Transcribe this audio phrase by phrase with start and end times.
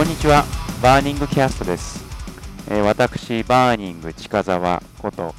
[0.00, 0.46] こんにちは、
[0.82, 2.02] バーニングキャストです。
[2.70, 5.34] えー私、バーニング近沢こと、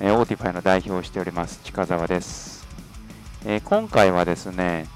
[0.00, 2.66] えー Autify の代表をしております、近沢です。
[3.44, 4.86] えー今回はですね、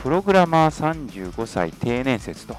[0.00, 2.56] プログラマー35歳定年説と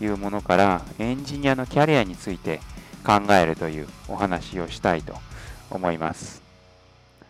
[0.00, 2.60] いうものから、エンジニアのキャリアについて
[3.04, 5.16] 考えるというお話をしたいと
[5.72, 6.40] 思います。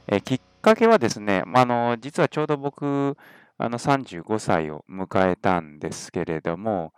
[0.07, 3.17] えきっかけはですね、まあの実はちょうど僕、
[3.57, 6.93] あの35歳を迎えたんですけれども、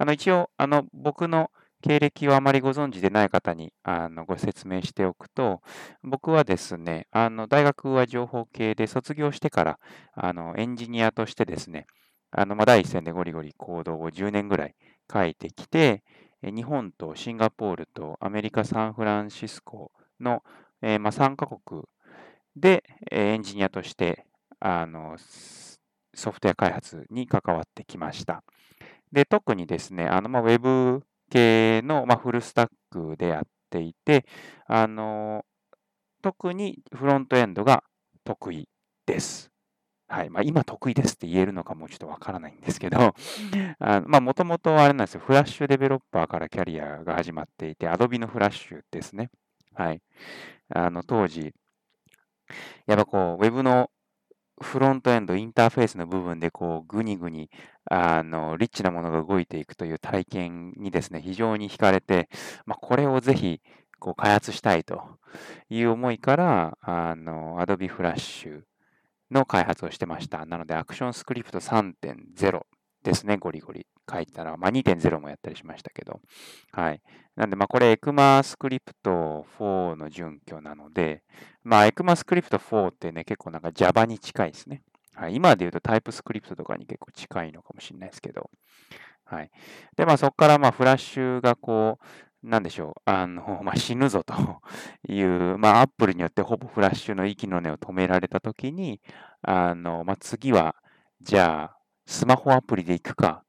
[0.00, 1.50] あの一応あの僕の
[1.82, 5.60] 経歴をあまりご存知でない方にあのご説明しておくと、
[6.02, 9.78] 僕はですね、あの大学は情報系で卒業してから
[10.14, 11.86] あのエンジニアとしてですね、
[12.30, 14.74] あのまあ第一線でゴリゴリコードを10年ぐらい
[15.12, 16.02] 書いてきて、
[16.42, 20.42] 日本とシンガポールとアメリカ・サンフランシスコの、
[20.80, 21.82] えーまあ、3カ国
[22.56, 24.24] で、エンジニアとして
[24.60, 25.18] あの
[26.14, 28.42] ソフトウェア開発に関わってきました。
[29.12, 34.26] で、特にですね、あのまあウェブ系の、まあ、フルスタックでやっていて、
[34.66, 35.44] あの
[36.22, 37.82] 特にフロントエンドが
[38.24, 38.68] 得意
[39.06, 39.50] です。
[40.08, 40.30] はい。
[40.30, 43.14] まあ、今得意ですって言えるのかもちょっとわからないんですけど、
[43.78, 49.30] あまあ、もともとあれなんですよ、フラッシュデベロッパーからキャリアが始まっていて、Adobe のフラッシュですね。
[49.74, 50.02] はい。
[50.74, 51.54] あの、当時、
[52.86, 53.90] やっぱこう、ウェブの
[54.62, 57.50] フロントエンド、インターフェースの部分で、こう、ぐにぐに、
[57.86, 62.28] あの、リッチなものが動いていくという体験にですね、非常に惹かれて、
[62.66, 63.60] まあ、これをぜひ、
[63.98, 65.02] こう、開発したいと
[65.70, 68.62] いう思いから、あの、Adobe Flash
[69.30, 70.44] の開発をしてました。
[70.46, 76.20] なので、アクションスクリプト3.0ですね、ゴリゴリ書いたら、まあ、2.0もやったりしましたけど、
[76.72, 77.00] はい。
[77.36, 81.22] なんで、まあ、これ、ECMAScript 4の準拠なので、
[81.62, 84.82] まあ、ECMAScript 4ってね、結構なんか Java に近いですね。
[85.14, 88.50] はい、今で言うと TypeScript とかに結構近いのかもしれないですけど。
[89.24, 89.50] はい。
[89.96, 94.34] で、まあ、そこから、まあ、フラッシュがこう、なんでしょう、あの、 まあ、死ぬぞと
[95.08, 99.00] いう、まあ、Apple によってほぼフラッシュの息の根を止められたときに、
[99.42, 100.74] あの、まあ、次は、
[101.20, 101.79] じゃあ、
[102.10, 103.44] スマホアプリで行くか、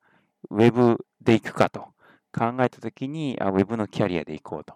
[0.51, 1.81] ウェブで行くかと
[2.31, 4.75] 考えたときに、あ、ウェブのキャリアで行こうと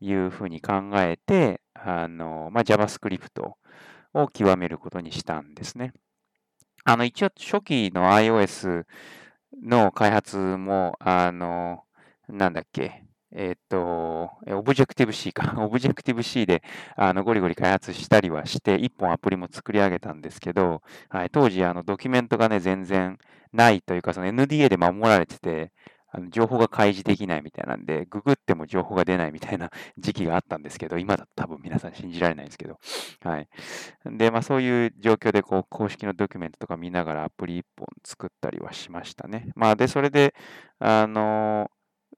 [0.00, 3.40] いうふうに考えて、あの、まあ、JavaScript
[4.14, 5.92] を極めることにしたんですね。
[6.84, 8.84] あの、一応初期の iOS
[9.62, 11.84] の開発も、あの、
[12.28, 13.03] なんだっけ、
[13.34, 15.54] えっ、と、Objective-C か。
[15.58, 16.62] Objective-C で
[16.96, 23.18] あのゴリゴリ開発したりはして、一本アプリも作り上げたんですけど、はい、当時、あのドキュメントがね、全然
[23.52, 25.72] ないというか、その NDA で守られてて、
[26.16, 32.78] あの情報が開示できないみたいなんで、ググっても情報が出ないみたいな 時期があったんですけど、今だと多分皆さん信じられないんですけど、
[33.24, 33.48] はい。
[34.06, 39.50] で、まあそういう状況で、こう、公式のドキュメントとか見ながらアプリ一本作ったりはしましたね。
[39.56, 40.34] まあで、それで、
[40.78, 41.68] あの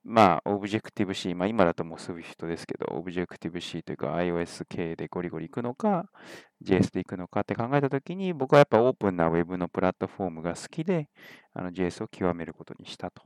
[0.09, 6.09] まあ、Objective-C、まあ今だともう Swift ですけど、Objective-C というか iOS 系でゴリゴリ行くのか、
[6.63, 11.09] JS で行くのかって考えたときに、僕はやっぱオープンな Web のプラットフォームが好きで、
[11.57, 13.23] JS を極めることにしたと。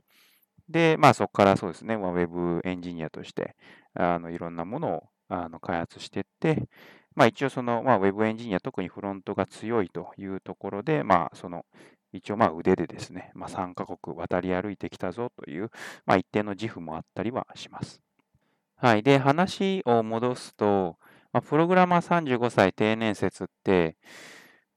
[0.67, 3.55] で、まあそこからそうですね、まあ、Web エンジニアとして、
[3.93, 6.67] あのいろんなものをあの開発していって、
[7.13, 11.65] まあ一応その、まあ、Web エンジニア、特にフロントが強いというところで、まあその、
[12.13, 15.69] 一応まあ腕でですね、まあ、3カ国渡り歩いてきたぞという、
[16.05, 18.01] まあ、一定の自負もあったりはします。
[18.75, 19.03] はい。
[19.03, 20.97] で、話を戻すと、
[21.31, 23.95] まあ、プログラマー35歳定年説って、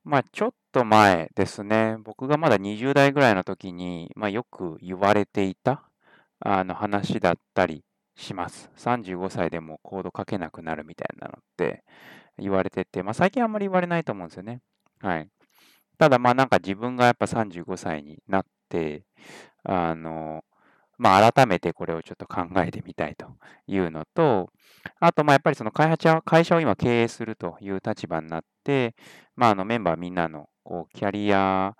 [0.04, 5.88] まあ、ちょっと前ですね、僕がまだ20代ぐらいの時に、まあ、よく言われていた
[6.40, 7.82] あの話だったり
[8.14, 8.70] します。
[8.76, 11.84] 35歳でもコード書けなくなるみたいなのって
[12.38, 14.60] 言われてて、まあ、最近あんまり言われないと思うんですよね。
[15.00, 15.28] はい。
[15.98, 19.04] ただ、まあなんか自分がやっぱ35歳になって、
[19.64, 20.44] あの、
[20.98, 23.26] まあ改めてこれをちょっと考えてみたいと
[23.66, 24.50] いうのと、
[25.00, 28.94] あと、まあやっぱりその開発会社を今経営するという立場になって、
[29.36, 31.74] まああのメンバーみんなのこうキャリア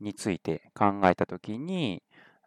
[0.00, 2.02] について考えたときに、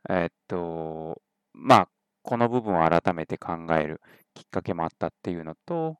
[0.10, 1.22] えっと、
[1.54, 1.90] まあ
[2.24, 4.02] この部分を改めて考える
[4.34, 5.98] きっかけもあったっていうのと、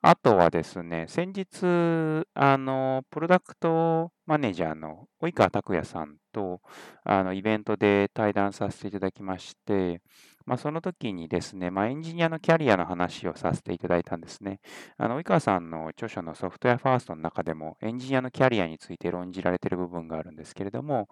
[0.00, 6.60] あとはですね、先日、あの、プロダクトマネージャーの及川拓也さんと、
[7.04, 10.00] あの、イベントで対談させていただきまして、
[10.44, 14.60] まあ、その時にですね、まあ、エンジニアのキャリアの話をさせていただいたんですね。
[14.96, 21.08] あの、及川さんの著書のソフトウェアファーストの中でも、エンジニアのキャリアについて論じられている部分があるんですけれども、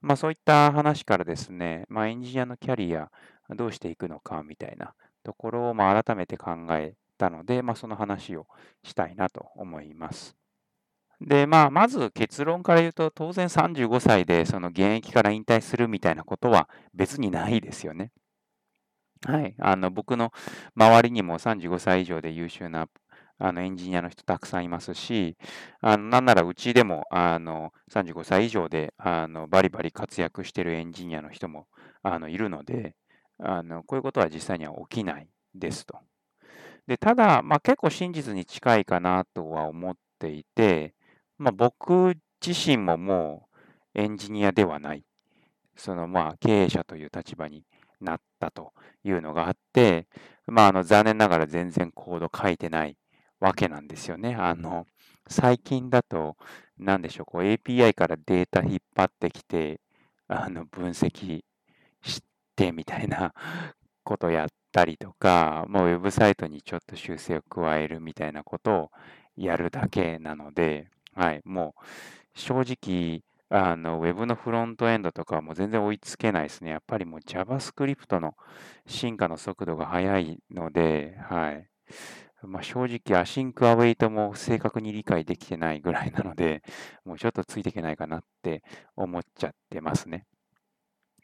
[0.00, 3.10] まあ、そういった話からですね、まあ、エンジニアのキャリア、
[3.54, 8.46] どうしていくのかみたいなところをまあ改めて考えたので、まあ、その話を
[8.82, 10.36] したいなと思います。
[11.20, 18.10] で、まあ、まず結論から言うと、当然35歳でその現役から引退するみたいなことは別にないですよね。
[19.26, 19.54] はい。
[19.58, 20.32] あの、僕の
[20.74, 22.88] 周りにも35歳以上で優秀な
[23.42, 25.36] あのエンジニアの人たくさんいますし、
[25.80, 31.66] あのなんならうちでもあの35歳以上であのバリバリ活躍してるエンジニアの人も
[32.02, 32.94] あのいるので
[33.42, 35.98] あの、こういうことは実際には起きないですと。
[36.86, 40.94] でただ、まあ、結構真実に近いかなとは思っていて、
[41.38, 43.48] まあ、僕自身もも
[43.94, 45.04] うエンジニアではない、
[45.76, 47.64] そのまあ経営者という立場に
[48.00, 48.72] なったと
[49.04, 50.08] いうのがあって、
[50.46, 52.96] まあ、あの残念ながら全然コード書いてない
[53.38, 54.34] わけなんですよね。
[54.34, 54.86] あの
[55.28, 56.36] 最近だと、
[56.76, 59.80] 何でしょう、こう API からデータ引っ張ってきて、
[60.26, 61.44] あの分析
[62.60, 63.32] てみたいな
[64.04, 68.90] ことやったりとか、もうウェブサイトにちょっと修正を加えるみたいなことを
[69.36, 76.70] やるだけなので、はい、もう正直、あの、ウェブのフロントエンドとかはもう全然追いつけないですね。
[76.70, 78.34] やっぱりもう JavaScript の
[78.86, 81.66] 進化の速度が速いので、はい。
[82.42, 86.62] まあ、正直、アシンクアウェイトも正確に理解できてないぐらいなので、
[87.04, 88.62] もうちょっとついていけないかなって
[88.96, 90.26] 思っちゃってますね。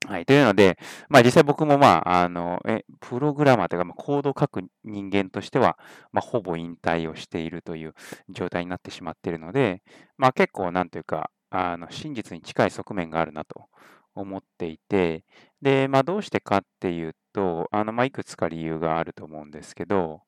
[0.05, 0.27] はい。
[0.27, 0.79] というので、
[1.09, 5.79] まあ実際僕もまあ、あの、え、プログラマーというか、まあ、コードを書く人間としては、
[6.13, 7.95] まあほぼ引退をしているという
[8.29, 9.83] 状態になってしまっているので、
[10.19, 13.67] まあ結構なんというか、あの、真実に近い側面があるなと
[14.15, 15.25] 思っていて、
[15.63, 20.23] で、まあどうしてかっていうと、あの、まあいくつか理由があると思うんですけど、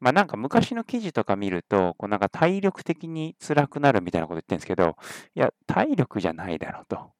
[0.00, 4.96] まあなんか昔の記事とか見ると、こうなんか体力的に辛くなるみたいなこと言ってるんですけど、
[5.36, 7.12] いや、体力じゃないだろうと。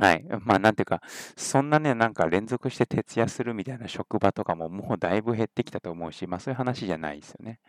[0.00, 0.24] はい。
[0.44, 1.00] まあ、なんていうか、
[1.36, 7.60] そんなね、なんか連続して徹夜するみたいな職場とかももうだいぶ減ってきたと思うし、まあそういう話じゃないですよね。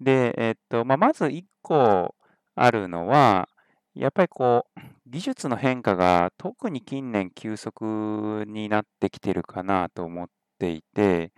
[0.00, 2.14] で、えっと、まあ、まず1個
[2.56, 3.48] あるのは、
[3.94, 10.28] やっぱりこう、 技術の変化が特に近年急速になってきてるかなと思っ
[10.58, 11.32] ていて、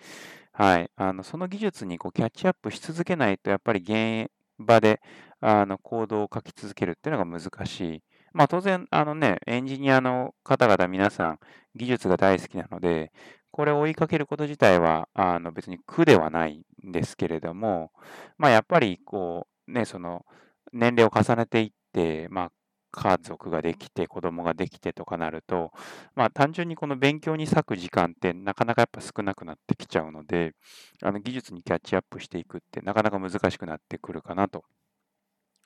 [0.52, 0.90] はい。
[0.96, 5.00] あの、その技術にこうキャッチアップし続けないと、やっぱり現場で
[5.40, 8.02] あのコードを書き続けるっていうのが難しい。
[8.34, 11.38] まあ当然、あのね、エンジニアの方々皆さん
[11.76, 13.12] 技術が大好きなので、
[13.52, 17.92] これを追いかけること自体はあの別に苦ではないんですけれども、
[18.36, 20.26] まあやっぱりこうね、その
[20.72, 22.50] 年齢を重ねていって、まあ
[22.90, 25.70] 家族ができて、子供ができてとかなると、
[26.16, 30.54] まあ単純にこの勉強に割く時間ってなかなかやっぱ少なくなってきちゃうので、
[31.02, 34.64] あの技術にキャッチアップしていくってなかなか難しくなってくるかなと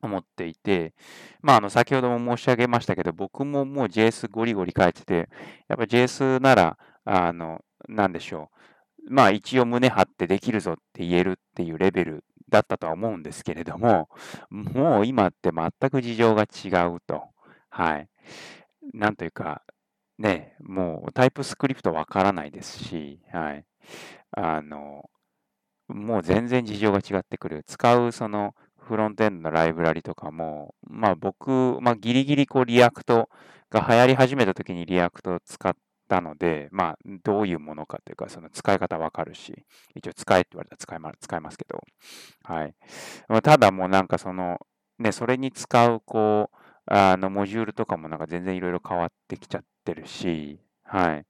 [0.03, 0.95] 思っていて、
[1.43, 5.29] まあ、あの、先ほども申し上げましたけど、僕ももう JS ゴリゴリ書いてて、
[5.69, 8.51] やっぱ JS なら、あの、なんでしょ
[9.09, 9.13] う。
[9.13, 14.09] まあ、一応胸張ってできるぞって言えるっていうレベルだったとは思うんですけれども、
[14.51, 17.25] もう今って全く事情が違うと。
[17.71, 18.09] はい。
[18.93, 19.63] なんというか、
[20.19, 23.65] ね、もうタイプスクリプトわからないですし、はい。
[24.33, 25.09] あの、
[25.89, 27.65] もう全然事情が違ってくる。
[27.67, 28.55] 使うその
[28.89, 33.29] フロントエンドのライブラリとかも、まあ僕、まあギリギリこう React
[33.71, 35.75] が流行り始めた時に React を使っ
[36.09, 39.55] たので、まあどういうものかというか、その使い方わかるし、
[39.95, 41.81] 一応使えって言われたら使いま使いますけど、
[42.45, 42.75] はい。
[43.29, 44.59] まただもうなんかその、
[44.99, 51.27] ね、それに使うこう、あのモジュールとかもなんか全然いろいろ変わってきちゃってるし、はい。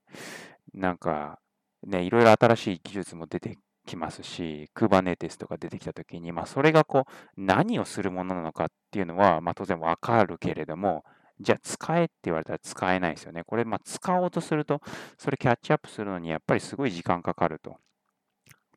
[0.75, 1.41] なんか、
[1.87, 3.57] ね、いろいろ新しい技術も出て
[3.89, 11.05] きますし、Kubernetes とか出てきたときに、まあ、それがこう、何をするものなのかっていうのは、まあ、当然わかるけれども、
[11.41, 13.43] じゃあ使えって言われたら使えないですよね。
[13.45, 14.81] これ、まあ、使おうとすると、
[15.17, 17.77] それキャッチアップするのにやっぱりすごい時間かかると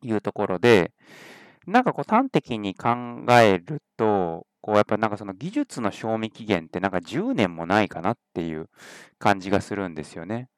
[0.02, 0.92] いうところで、
[1.66, 2.90] なんかこう端的に考
[3.30, 8.68] えると、こうやっぱなんかその技術の賞味期限ってなんか10年もないかなっていう
[9.18, 10.48] 感じがするんですよね。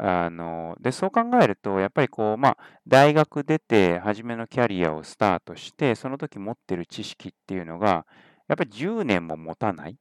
[0.00, 8.06] あの、で、そう考えると、やっぱりこう、まあ、大学出て、初めのキャリアをスタートして、その時持ってる知識っていうのが、
[8.48, 9.96] やっぱり10年も持たない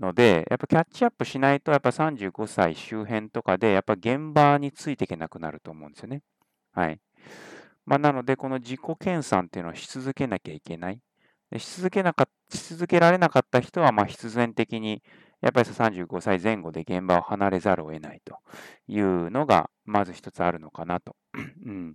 [0.00, 6.22] ので、やっぱキャッチアップしないと、やっぱ35歳周辺とかで、やっぱ現場についていけなくなると思うんですよね。
[6.72, 7.00] はい。
[7.86, 11.00] まあ、なので、この自己研鑽っていうのをし続けなきゃいけない。
[11.56, 15.02] し続けなかし続けられなかった人は、ま、必然的に、
[15.40, 18.38] やっぱり35歳前後で現場を離れざるを得ないと
[18.88, 21.16] いうのが、まず一つあるのかなと。
[21.64, 21.94] うん。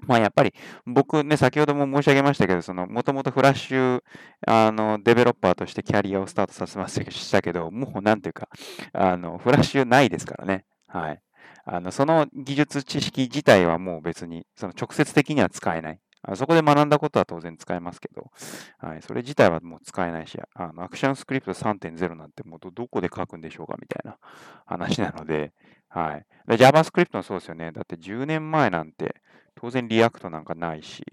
[0.00, 0.52] まあやっぱり
[0.86, 4.02] 僕ね、先ほども申し上げましたけど、その、もともとフラッシュ、
[4.46, 8.48] あの、デベロッパーとしてキャリアをスタートさせましたけど、もうなんていうか、
[8.92, 10.64] あの、フラッシュないですからね。
[10.88, 11.20] はい。
[11.66, 16.00] あの、その技術知識自体はもう別に、その直接的には使えない。
[16.26, 18.30] あそこで学んだことは当然使えますけど、
[18.78, 24.16] はい、それ自体はもう使えないし、あの ActionScript 3.0なんてもうどこで書くんでしょうかみたいな
[24.64, 25.52] 話なので、
[25.88, 26.26] はい。
[26.48, 27.72] で JavaScript もそうですよね。
[27.72, 29.16] だって10年前なんて、
[29.54, 31.04] 当然 React なんかないし、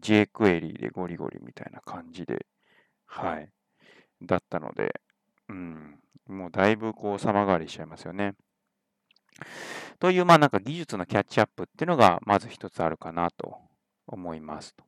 [0.00, 2.46] jQuery でゴリゴリみたいな感じで、
[3.06, 3.48] はい。
[4.22, 5.00] だったので、
[5.48, 8.34] うん、もうだいぶこう様変わりしちゃいますよね。
[9.98, 13.56] という、まあなんか技術のキャッチアップっていうのがまず一つあるかなと
[14.14, 14.84] 思いますと。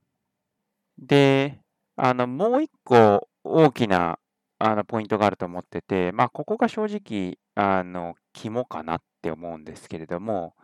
[0.99, 1.61] で、
[1.97, 4.19] あの、もう一個大きな
[4.59, 10.55] あのポイントがあると思ってて、まあここが正直、あの、肝かなって思うんですけれども、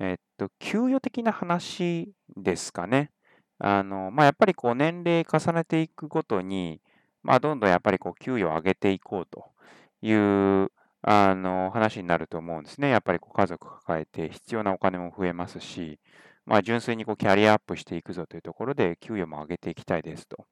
[0.00, 3.10] えっと、給与的な話ですかね。
[3.58, 6.80] あの、まあやっぱりこう年齢重ねていくごとに、
[7.22, 9.50] まあどんどんやっぱりこう給与を上げていこうと
[10.02, 10.70] いう
[11.02, 12.90] あの話になると思うんですね。
[12.90, 15.98] やっぱりこう家族抱えて必要なお金も増えますし、
[16.46, 20.46] まあ、純粋にこうキャリアアップしていくぞというところで給与も上げていきたいですと。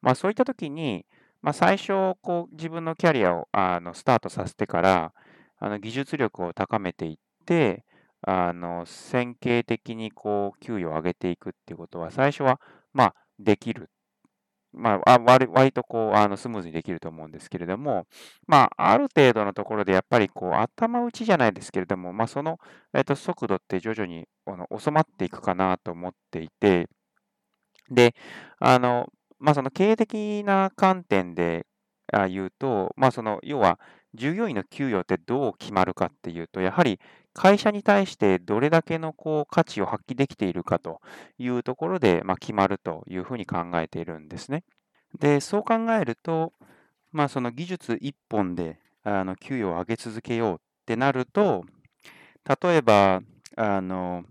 [0.00, 1.06] まあ、そういったときに、
[1.40, 5.12] まあ、最初こう自分のキャリアをあのスタートさせてから
[5.58, 7.84] あの技術力を高めていって
[8.20, 12.60] あの線形的にこう給与を上げていくっていうことは最初は
[12.92, 13.90] まあできる
[14.72, 18.06] まあ、割割とこう、あの、スムーズにできると思うんですけれども、
[18.46, 22.58] まあ、ある程度のところでやっぱりこう、頭打ちじゃないですけれども、まあ、その、
[22.94, 26.88] えっと、速度って徐々にあの収まっていくかなと思っていて、
[27.90, 28.14] で、
[28.58, 31.66] あの、まあ、その経営的な観点で
[32.28, 33.78] 言うと、まあ、その、要は、
[34.14, 37.00] 従業員の給与ってどう決まるかっていうと、やはり
[37.34, 41.00] 会社に対してどれだけのこう価値を発揮できているかと
[41.38, 44.64] いうところで、まあ、決まるというふうに考えているんですね。
[45.18, 46.52] で、そう考えると、
[47.10, 51.64] まあ、その技術一本であの給与を上げ続けようってなると、
[52.62, 53.22] 例えば、
[53.56, 54.24] あの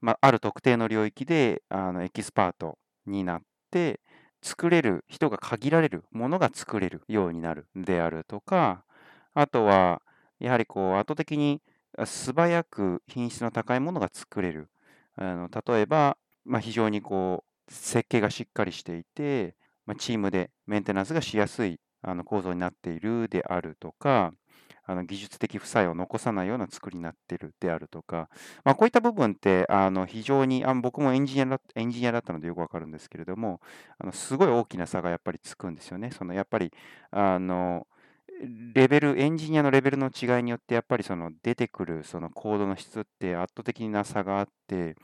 [0.00, 4.00] まあ、ある特定の領域であのエキスパートになって、
[4.42, 8.84] 作れる人が限られるものが作れるようになるであるとか、
[9.34, 10.02] あとは、
[10.40, 11.62] やはりこう圧倒的に
[12.04, 14.68] 素早く品質の高いものが作れる。
[15.16, 19.54] あの例えば、まあ、非常にこう設計がしっかりしていて、
[19.86, 24.32] まあ、チームでメンテナンスがしやすいあの構造になっているであるとか、
[24.84, 28.28] あの技術的負債を残さないような作りになっているであるとか、
[28.64, 33.60] まあ、こういった部分ってあの非常にあ僕もエンジニアだエンジニアだったのでよくわかるんですけれども、
[33.98, 36.10] あのすごい大きな差がやっぱりつくんですよね。
[36.10, 36.72] そのやっぱり
[37.10, 37.86] あの
[38.74, 44.96] レベル、エンジニアのレベルの違いによって、やっぱりその出てくるそのコードの質って圧倒的な差があって、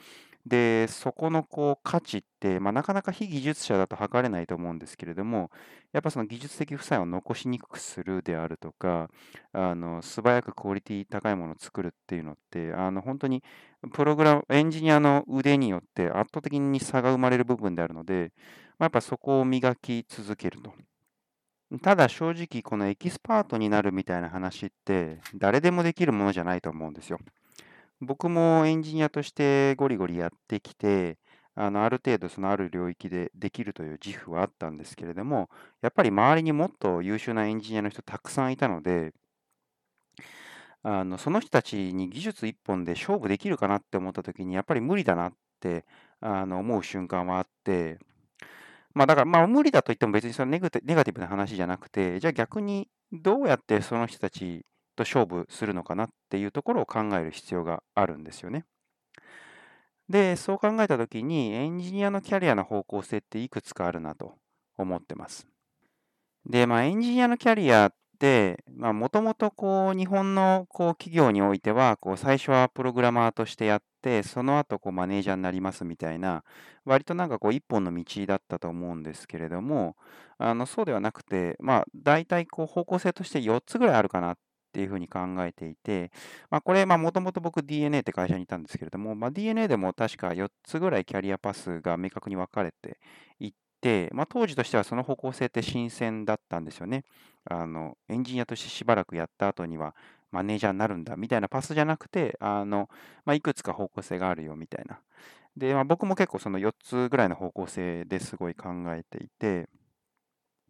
[0.46, 5.50] で、そこのこう価値って、まあ、なかなか非技術者だと測れないと思うんですけれども、
[5.92, 9.10] やっぱその技術的負債を残しにくくするであるとか、
[9.52, 13.42] あの素早くクオリティ高いものを作るっていうのって、あの本当に
[13.92, 18.32] プログラム、エンジニアの腕によって圧倒的に差が生まれる部分であるので、
[18.78, 20.72] まあ、やっぱそこを磨き続けると。
[21.82, 27.18] ただ正直このエキスパートになるみたいな話って誰でもできるものじゃないと思うんですよ。
[28.00, 31.18] 僕もエンジニアとしてゴリゴリやってきて、
[31.54, 35.50] あのある程度そのある領域でできるという自負はあったんですけれども、
[35.82, 39.12] やっぱり周りにもっと優秀なエンジニアの人たくさんいたので、
[40.82, 45.84] あのその人たちに技術一本で勝負できるかなって思った時にやっぱり無理だなって
[46.20, 47.98] あの思う瞬間はあって、
[48.94, 54.64] まあだから、まあ無理だと言っても別にそのネガティブな話じゃなくて、じゃあ逆にどうやってその人たち
[54.96, 58.64] と勝負するのかなっていうところを考える必要があるんですよね。
[60.08, 64.34] で、そう考えた時にエンジニアのキャリアの方向性っていくつかあるなと
[64.76, 65.46] 思ってます。
[66.46, 76.42] で、まあエンジニアのキャリアっ、もともとこう日本のこう企業においてはこう最初はプログラマーとしてやってその後こうマネージャーになりますみたいな
[76.84, 79.96] 割となんかこう一本の道だったと思うんですけれども
[80.38, 84.36] あのそうではなくてまあ大体こう方向性として4つぐらいあるかなっ
[84.72, 86.12] ていうふうに考えていて、
[86.50, 92.98] まあ、これもともと僕 DNA って会社にいたんですけれども、まあ、DNA でも確か4つぐらいキャリアパスが明確に分かれて
[93.40, 97.04] いて、まあ、当時としてはその方向性って新鮮だったんですよね。
[97.50, 99.94] あのエンジニアとしてしばらくやった後には
[100.30, 102.88] マネージャーになるんだみたいなパスじゃなくて、あの
[103.24, 105.00] まあ、いくつか方向性があるよみたいな。
[105.56, 109.68] で、まあ、僕も結構その4つぐらいの方向性ですごい考えていて、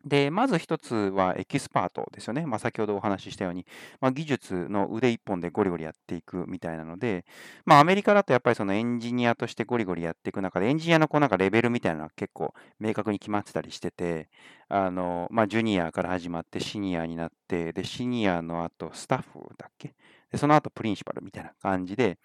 [0.05, 2.47] で、まず一つはエキスパートですよね。
[2.47, 3.67] まあ、先ほどお話ししたように、
[4.01, 7.27] まあ、技術の腕一本でゴリゴリやっていくみたいなので、
[7.67, 14.31] まあ、アメリカだとやっぱりそのエンジニアとしてゴリゴリやっていく中で、エンジニアのこうなんかレベルみたいなのが結構明確に決まってたりしてて、
[14.69, 19.95] あの、まあ、ジュニアから始まってシニアになって、で、シニアの後スタッフだっけ？
[20.31, 22.19] で、その後プリンシパルみたいな感じで、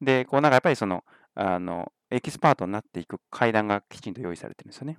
[0.00, 1.04] で、こうなんかやっぱりその、
[1.34, 4.96] あの、エキスパートになっていく階段がきちんと用意されてるんですよね。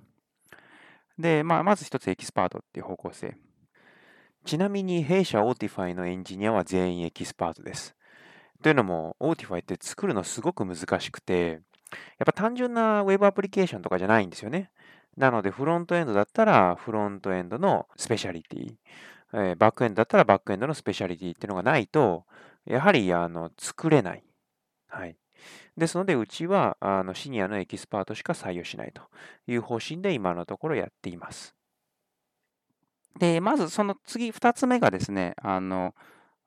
[1.18, 3.36] で、まあ、まず一つエキスパートっていう方向性。
[4.44, 7.94] ちなみに弊社 Autify のエンジニアは全員エキスパートです。
[8.62, 11.60] というのも、Autify って作るのすごく難しくて、
[12.18, 14.70] やっぱ単純な Web アプリケーションとかじゃないんですよね。
[15.16, 18.74] なので、フロントエンドだったら、フロントエンドのスペシャリティ、
[19.32, 22.24] えー、バックエンドだったら、バックエンドのスペシャリティっていうのがないと、
[22.64, 24.24] やはりあの作れない。
[24.88, 25.16] はい。
[25.78, 29.02] ですので、うちはあのシニアのエキスパートしか採用しないと
[29.46, 31.54] いう方針で今のところやっています。
[33.18, 35.94] で、まずその次、2つ目がですね、あの、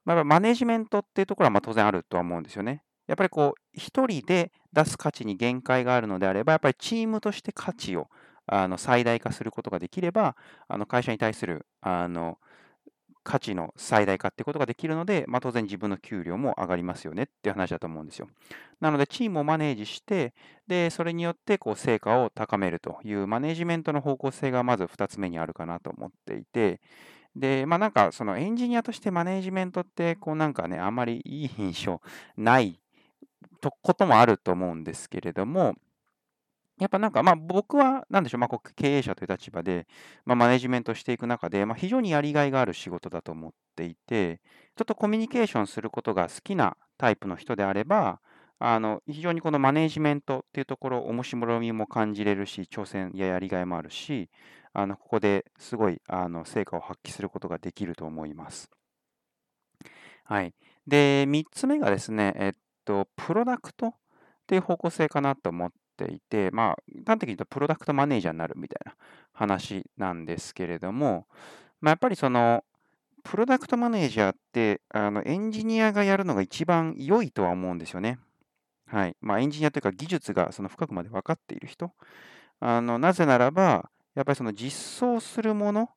[0.05, 2.83] まあ、マネジメントっていうところはま当然あるとは思うんですよね。
[3.07, 8.07] やっぱりこう、1人で出す価値に限界があるのであれば、やっぱりチームとして価値を
[8.47, 10.35] あの最大化することができれば、
[10.67, 12.37] あの会社に対するあの
[13.23, 18.27] 価値の最大化ってことができるので、まあ、当然自分の給料も上がりますよねっていう話だと思うんですよ。
[18.79, 20.33] なので、チームをマネージして、
[20.67, 26.81] で、それによってこう成果を高めるというマネジメントの方向性がまず2つ目にあるかなと思っていて、
[27.35, 32.01] で、まあなんかそのエンジニアとしてマネージメントってこうなんかね、あんまりいい印象
[32.37, 32.79] ない
[33.61, 35.75] とこともあると思うんですけれども、
[36.81, 39.87] やっぱなんか、まあ僕は、なんでしょう、まあ経営者という立場で、
[40.25, 44.41] まあマネジメントしていく中で、まあ非常にやりがいがある仕事だと思っていて、
[44.75, 48.19] ちょっとコミュニケーションすることが好きなタイプの人であれば、
[48.57, 54.31] あの非常にこのマネジメントっていうところ、面白みも感じれるし、挑戦ややりがいもあるし、
[54.73, 58.71] あのここですごいあの成果を発揮することができると思います。
[60.23, 60.53] はい。
[60.87, 62.53] で、3つ目がですね、えっ
[62.85, 63.93] と、プロダクトっ
[64.47, 68.95] ていう方向性かなと思っていて、まあ、端的に言うとプロダクトマネージャーになるみたいな
[69.33, 71.27] 話なんですけれども、
[71.79, 72.63] まあ、やっぱりその、
[73.23, 78.19] プロダクトマネージャーってあのエンジニアがやるのが一番良いとは思うんですよね。
[78.87, 79.15] はい。
[79.21, 81.91] まあ、エンジニアというか技術がその深くまで分かっている人。
[82.59, 85.89] あのなぜならば、やっぱりその実装するもの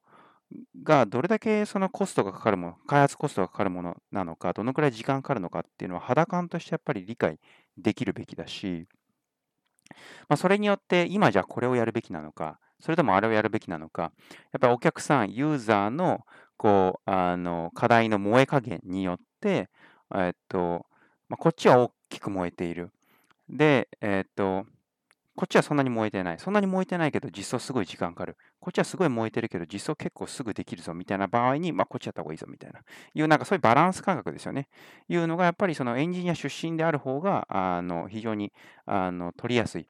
[0.83, 7.39] がどれだけそのコストがかかるもの、開発コストがかかるものなのか、どのくらい時間かかるのかっていうのは肌感としてやっぱり理解
[7.77, 8.87] できるべきだし、
[10.29, 14.13] まあ、それによって今じゃこれをやるべきなのか、それともあれをやるべきなのか、やっ
[14.61, 16.21] ぱりお客さん、ユーザーの
[16.57, 19.69] こうあの課題の燃え加減によって、
[20.15, 20.87] えっと
[21.29, 22.91] まあ、こっちは大きく燃えている。
[23.49, 24.67] で、えっと、
[25.37, 26.39] こっちはそんなに燃えてない。
[26.39, 28.37] そんなに燃えてないけど実装すごい時間かかる。
[28.61, 32.81] こっちはすごい燃えてるけど実装結構すぐできるぞみたいな場合に、まあ、こっちやった方がいいぞみたいな。
[33.15, 34.69] いう、なんかそういうバランス感覚ですよね。
[35.09, 38.53] いうのがやっぱりそのエンジニア出身である方が、あの非常に
[38.87, 39.89] あの取りやすい。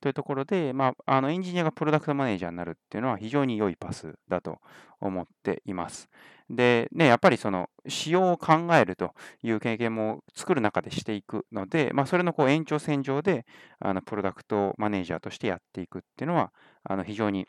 [0.00, 4.58] というところで、まあ、あのエンジニアがプロダクトマネージャーになるっていうのは非常に良いパスだと
[5.00, 6.08] 思っています。
[6.48, 13.46] で、ね、やっぱりその仕様を考えるという経験も作る中でしていくので、まあ、それのこう延長線上で
[13.80, 16.52] あのプロダクトマネージャーとしてやっていくっていうのは
[16.84, 17.46] あの非常に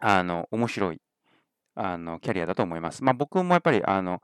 [0.00, 1.00] あの面白い
[1.74, 3.04] あのキャリアだと思います。
[3.04, 4.20] まあ、僕もやっぱりあの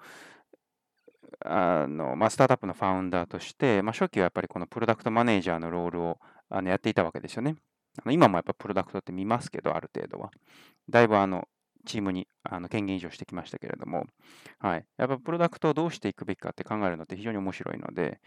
[1.45, 7.55] あのまあ、スタートアップのファウンダーとして、まあ、初期はやっぱりこのプロダクトマネージャーのロールをあのやっていたわけですよね。
[8.01, 10.31] あの今もやっぱプロダクトって見ますけど、ある程度は。
[10.88, 11.47] だいぶあの
[11.88, 14.05] チームにあの権限移譲してきましたけれども、
[14.59, 18.20] はい、やっぱプロダクトをどうしていくべきかって考えるのって非常に面白いので、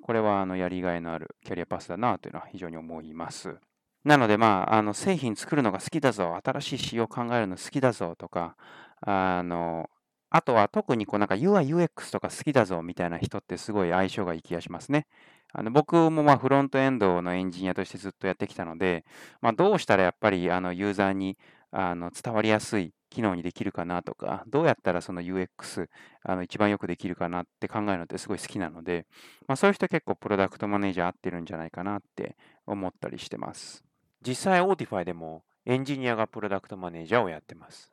[0.00, 3.56] これはあのやりがいのあるキャリアパスだなというのは非常に思います。
[4.04, 8.56] なので、まあ、あの製品作るのが好きだぞ、新しい仕様を考えるの好きだぞとか、
[9.00, 9.90] あの
[10.30, 15.06] あとは特にこうなんか UI、UX とか好きだぞみたいな人ってすごい相性がいい気がしますね。
[15.52, 19.04] あの僕もまフロントエンドのエンジニアとしてずっとやってきたので、
[19.40, 21.38] まあ、どうしたらやっぱりあのユーザーに
[21.70, 25.88] あの伝わりやすい機能にできるかなとか、どうやったらその UX
[26.22, 29.06] あの一番よくできるかなって考えるのってすごい好きなので、
[29.46, 33.84] まあ、そういう人結構プロダクトマネージャー合ってるんじゃないかなって思ったりしてます。
[34.26, 37.92] 実際 Autify でもエンジニアがプロダクトマネージャーをやってます。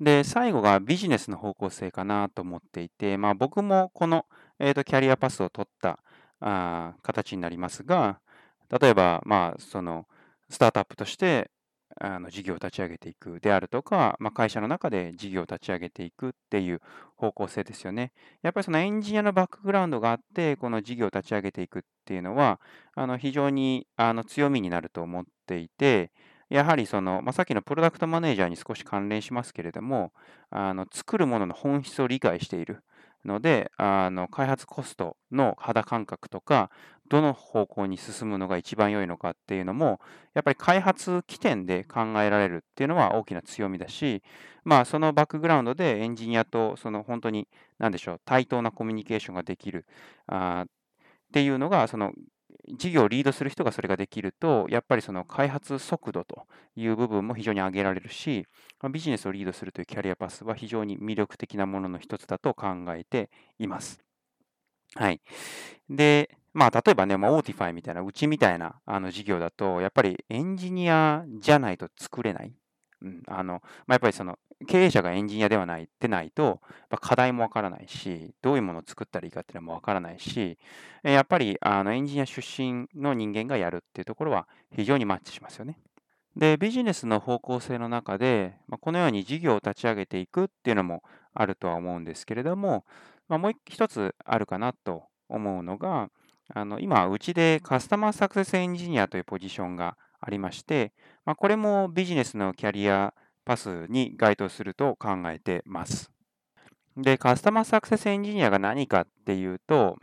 [0.00, 4.24] で、最後がビジネスの方向性かなと思っていて、まあ、僕もこの、
[4.58, 5.98] えーと、キャリアパスを取った
[6.40, 8.20] あ形になりますが、
[8.80, 10.06] 例えば、まあ、その
[10.48, 11.50] スタートアップとして
[12.02, 16.80] あの事業を立ち上げていくであるとか、まあ、会社の中で事業を立ち上げていくっていう
[17.16, 18.12] 方向性ですよね。
[18.42, 22.58] やっぱりそのエンジニアのバックグラウンドがあって、この事業を立ち上げていくっていうのは、
[22.94, 26.10] あの非常にあの強みになると思っていて、
[26.48, 30.12] やはりその、まあ、さっきのプロダクトマネージャーに少し関連しますけれども、
[30.50, 32.82] あの作るものの本質を理解している
[33.24, 36.70] ので、あの開発コストの肌感覚とか、
[37.10, 40.00] どの方向に進むのが一番良いのかっていうのも、
[40.32, 44.22] やっぱり開発起点で考えられるっていうのは大きな強みだし、
[44.64, 49.86] まあ、そのバックグラウンドでエンジニアとその本当に何でしょう、対等なコミュニケーションができる
[50.28, 50.70] あっ
[51.32, 52.12] ていうのが、その
[52.78, 56.46] 事業をリードする人がそれができると、やっぱりその開発速度と
[56.76, 58.46] いう部分も非常に上げられるし、
[58.92, 64.09] ビジネスをリードするというキャリアパスは非常に魅力的なものの一つだと考えています。
[64.96, 65.20] はい。
[65.88, 72.52] で、まあ、例えばね、まあ、 Autify みたいな、うちみたいなあの事業だと、やっぱりエンジニアじゃないと作れない。
[73.02, 76.60] うん、あのまあ、やっぱりその経営者がエンジニアではないってないと、
[77.00, 80.58] 課題もわからないし、どういうものを作ったらいいかっていうのもわからないし、
[81.02, 85.78] やっぱりあのエンジニア出身の人間がやるっていうところは非常にマッチしますよね。
[86.36, 92.84] で、ビジネスの方向性の中で、まあ、このように事業を立ち上げていくっていうのもあるとは思うんですけれども、
[93.30, 96.10] まあ、もう一つあるかなと思うのが、
[96.52, 100.92] あの今、うちでカスタマーサクセスエンジニアというポジションがありまして、
[101.24, 103.14] まあ、これもビジネスのキャリア
[103.44, 106.10] パスに該当すると考えてます。
[106.96, 109.96] で、カスタマーサクセスエンジニアが何かっていうと、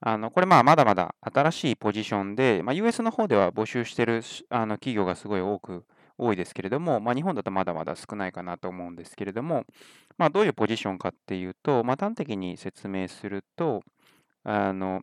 [0.00, 5.84] あのこれまあまだまだ新しいポジションで、まあ、US の方では募集してるあの企業がすごい多く
[6.18, 9.64] 多いですけれども、まあ、日本だとまだまだ少ないかなと思うんですけれども、
[10.18, 13.82] まあ、どういうポジションかっていうと、まあ、端的に説明すると、
[14.44, 15.02] あの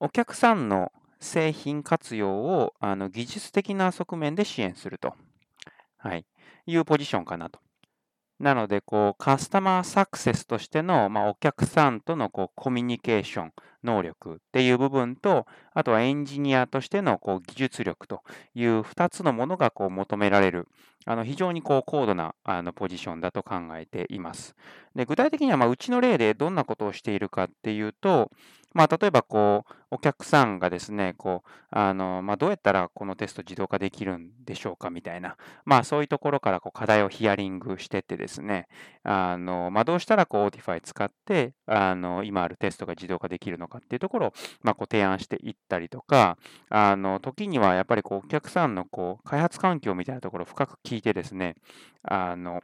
[0.00, 5.14] お客さんの製品活用をあの技術的な側面で支援すると、
[5.96, 6.26] はい、
[6.66, 7.60] いうポジションかなと。
[8.38, 13.52] なので、こう、カスタマーサクセスとしての、まあ、お客さんとのこうコミュニケーション
[13.86, 18.22] 能力っていう部分と、あとはエンジニアとしてのこう技術力と
[18.54, 20.68] いう2つのものがこう求められる、
[21.06, 24.54] あの非常にこう高度なあのポジションだと考えています。
[24.94, 28.30] で具体的には、ま、うちの例でどんなことをしているかっていうと、
[28.76, 38.68] まあ、例えばこう、お客さんがですね、こう、あの、まあ、どうやったらこのテスト自動化できるんでしょうかみたいな、まあ、そういうところからこう課題をヒアリングしてってですね、
[39.02, 51.56] あの、まあ、どうしたらこう、Autify 使って、あの、今あるテストが自動化できるのかっていうところを、まあ、こう提案していったりとか、あの、時にはやっぱりこう、お客さんのこう、開発環境みたいなところを深く聞いてですね、
[52.02, 52.60] あの、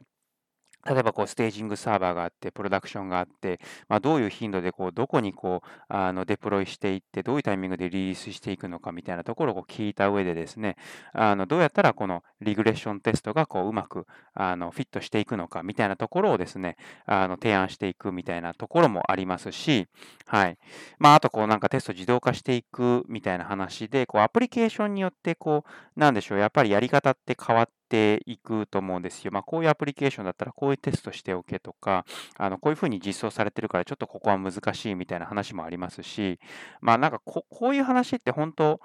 [0.85, 10.75] 例えばこうステージングサーバーがあって、プロダクションがあって、まあ、どういう頻度でこうどこにこうあのデプロイしていって、どういうタイミングでリリースしていくのかみたいなところを聞いた上でですね、
[11.13, 19.87] あのどうやったらこのリグレッションテストがこううまくあのフィットしていくのかみたいなところをですね、あの提案していくみたいなところもありますし、
[20.27, 20.57] はい。
[20.99, 29.31] まあ、あとこうなんかテスト自動化していくみたいな話で、こうアプリケーションによってこう、なんでしょう、やっぱりやり方って変わってていくと思うんですよ。
[29.31, 32.05] まあ、こういうアプリケーションだったらこういうテストしておけとか、
[32.37, 36.39] あのこういうふうに実装されてるからちょっとここは難しいみたいな話もありますし、
[36.81, 38.79] まあなんかここういう話って本当、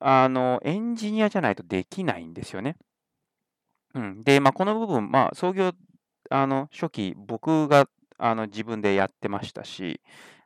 [0.00, 2.76] あのエンジニアじゃないとできないんですよね。
[3.94, 5.72] うん、で、まあ、この部分、まあ、創業
[6.30, 7.88] あの初期、僕が
[8.18, 10.00] あの自分でやってましたし、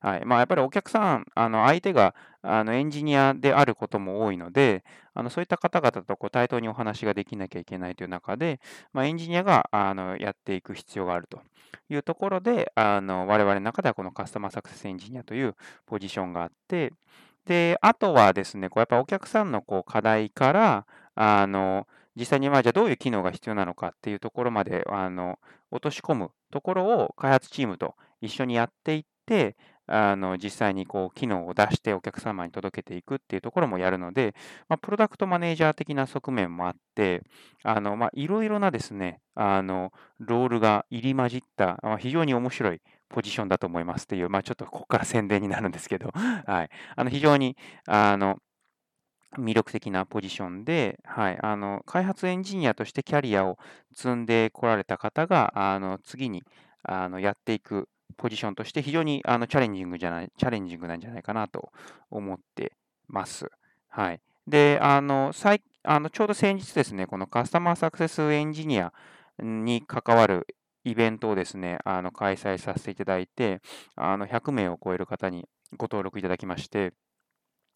[0.06, 0.24] はい。
[0.24, 8.60] まあ、やっぱりお客さん、あの相手があのエンジニアであることも多いので、あのそういった方々とこう対等にお話ができなきゃいけないという中で、
[8.92, 11.40] まあ、エンジニアがあのやっていく必要があると
[11.90, 16.92] いうところで、あの我々の中ではこのカスタマーサクセスエンジニアというポジションがあって、
[17.44, 25.40] で、あとはですね、こうやっぱお客さんのこう課題から、あの実際にまあじゃあどういう機能が必要なのかっていうところまであの
[25.72, 34.34] 落とし込むところを開発チームと一緒にやっていって、あの実際にこう機能を出してお客様に届けていくっていうところもやるので、
[34.68, 37.22] まあ、プロダクトマネージャー的な側面もあって、
[37.62, 46.10] あのまあ、いろいろなですね、あのロールが入り混じった、まあ、非常に面白いポジションだと思いますっていう、まあ、ちょっとここから宣伝になるんですけど、
[46.46, 48.38] はい、あの非常にあの
[49.38, 53.58] 魅力的なポジションで、はい、あの開発エンジニアとしてキャリアを
[53.94, 56.42] 積んでこられた方が、あの次に
[56.82, 61.72] あのやっていくポジションとして非常にあのチャレンジングじゃない、チャレンジングなんじゃないかなと
[62.10, 62.72] 思って
[63.08, 63.50] ます。
[63.88, 64.20] はい。
[64.46, 68.92] で、あの、最あのちょうど先日ですね、このカスタマーサクセスエンジニア
[69.38, 70.46] に関わる
[70.84, 73.60] イベントをですね、あの開催させていただいて、
[73.94, 76.92] あの100名を超える方にご登録いただきまして、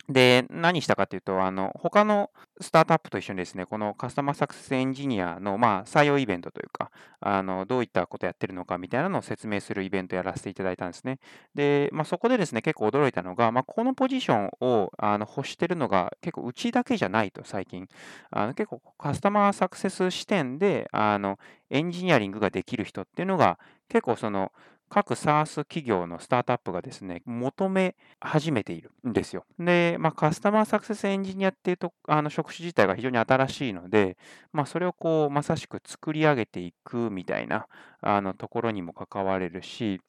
[0.09, 11.19] で、何したかというと、あの、他のスタートアップと一緒にですね、このカスタマーサクセスエンジニアの、まあ、採用イベントというか、あの、どういったことやってるのかみたいなのを説明するイベントをやらせていただいたんですね。
[11.55, 17.87] で、まあ、そこでですね、結構驚いたのが、まあ、このポジションをあの欲してるのが結構うちだけじゃないと、最近。
[18.31, 21.39] あの結構カスタマーサクセス視点で、あの、
[21.71, 23.59] エンジニアリングができる人っていうのが、
[23.89, 24.53] 結構その、
[24.91, 29.45] 各 SaaS 企業のスタートアップがですね、求め始めているんですよ。
[29.57, 34.17] で、まあ、カスタマーサクセスエンジニアっていうと、あの職種自体が非常に新しいので、
[34.53, 37.69] まあ、それをこう、まさしく作り上げていくみたいな
[38.01, 40.01] あのところにも関われるし、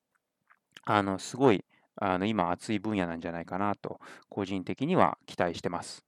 [0.83, 1.63] あの、すごい、
[1.95, 6.03] あの今熱い分野なんじゃないかなと、個人的には期待してます。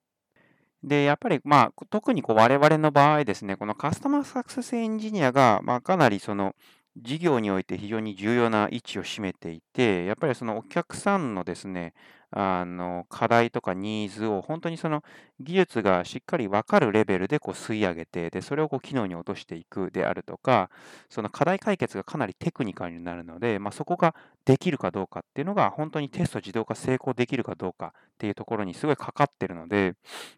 [0.84, 6.56] で、やっぱり、まあ、特にこう我々の場合ですね、このカスタマーサクセスエンジニアが、まあ、かなりその、
[6.98, 11.94] 事業において非常に重要な位置を占めていて、やっぱりそのお客さんのですね、
[12.36, 15.04] あの課題とかニーズを本当にその
[15.40, 20.70] 技術がしっかり分かるレベルでこう吸い上げて、でそれをこう機能に落としていくであるとか、
[21.10, 29.94] その課題解決がかなりテクニカルになるので、まあ、そこができるかどうかっていうのが、本当にテスト自動化成功できるかどうかっていうところにすごいかかってるので、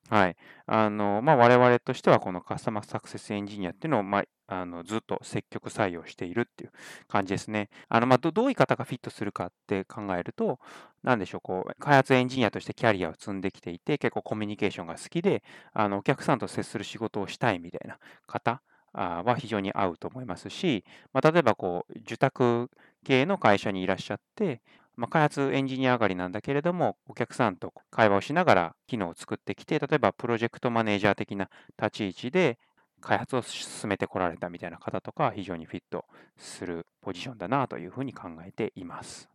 [0.09, 0.35] はい。
[0.67, 6.71] あのまあ、我々としてはこのカスタマーサクセスエンジニアっていうのを、まあ、あのずっと積極採用しているっていう
[7.07, 7.69] 感じですね。
[7.89, 10.59] あのまあ、どういう方がフィットするかって考えると、
[11.03, 18.61] なんでしょう、こう開発エンジニアとしてキャリアを積んできていて、結構コミュニケーションが好きで、あのお客さんと接する仕事をしたいみたいな方
[18.93, 22.69] は非常に合うと思いますし、まあ、例えばこう受託
[23.03, 24.61] 系の会社にいらっしゃって、
[24.95, 32.57] まあ、開発エンジニア上がりなんだけれども、お客さんと会話をしながら機能を作ってきて、例えばプロジェクトマネージャー的な立ち位置で
[33.05, 36.05] 開発を進めてこられたみたいな方とか、非常にフィット
[36.37, 39.29] するポジションだなというふうに考えています。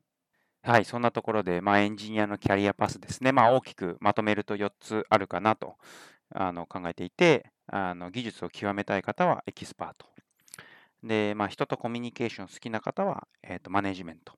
[0.62, 5.76] はい、そんなところで、まあ、エンジニアのキャリアパスですね、まあ、大きくまとめると4つあるかなと
[6.34, 10.06] あの考えていて、あの技術を極めたい方はエキスパート。
[11.04, 14.34] で、まあ、人とコミュニケーション好きな方は、えーと、マネジメント。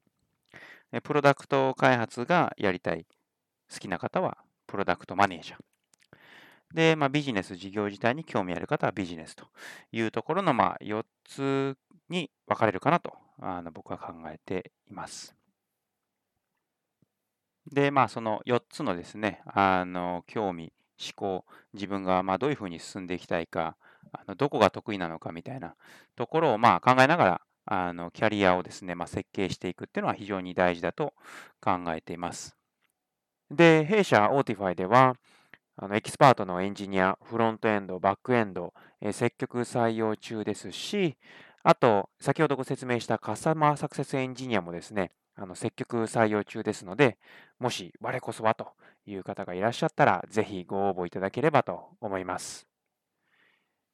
[1.03, 3.07] プロダクト開発がやりたい
[3.73, 5.71] 好きな方はプロダクトマネージャー。
[6.74, 9.46] で、まあ、ビジネス事業自体に興味ある方はビジネスと
[9.92, 11.76] いうところの、まあ、4つ
[12.08, 15.35] に分かれるかなとあの僕は考えています。
[17.70, 23.76] で、まあ、その4つのですね、あの興味、志向、自分がまどういうふうに進んでいきたいか、
[24.12, 25.74] あのどこが得意なのかみたいな
[26.16, 31.14] ところをまあ考えながら、あのキャリアをですね、まあ、設計していくっていうのは非常に大事だと
[31.61, 32.56] 考えています。
[33.50, 35.14] で、弊社 Autify では、
[35.76, 41.16] あのエキスパートのエンジニア、フロントエンド、バックエンド、えー、積極採用中ですし、
[41.62, 47.18] あと、先ほどご説明したカスタマーサクセスエンジニアもですね、あの積極採用中ですので、
[47.58, 48.72] もし我こそはと
[49.06, 52.66] いう方がいらっしゃったら、ぜひご応募いただければと思います。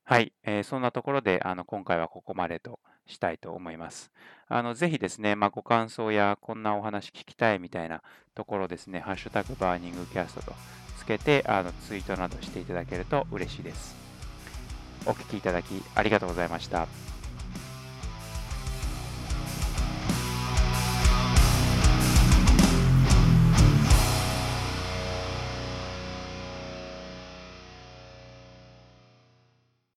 [0.04, 4.10] はい、えー、そんなところであの今回はここまでとしたいと思います。
[4.48, 8.02] あのぜひですね、まあ、ご感想やこんなお話聞きたいみたいな
[8.34, 10.52] ところですね、ハッシュタグバーニングキャストと
[11.09, 13.97] けてあのツイートなどしていただけると嬉しいです。
[15.07, 16.87] お聴きいただきありがとうございました。